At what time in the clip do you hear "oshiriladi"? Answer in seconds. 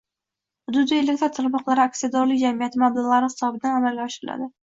4.11-4.51